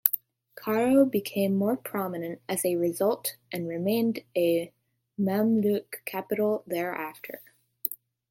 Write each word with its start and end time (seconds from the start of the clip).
Cairo 0.55 1.05
became 1.05 1.53
more 1.55 1.77
prominent 1.77 2.41
as 2.49 2.65
a 2.65 2.75
result 2.75 3.35
and 3.51 3.67
remained 3.67 4.21
a 4.35 4.73
Mamluk 5.15 6.03
capital 6.07 6.63
thereafter. 6.65 7.43